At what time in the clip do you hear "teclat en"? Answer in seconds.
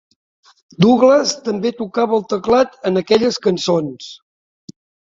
2.35-3.05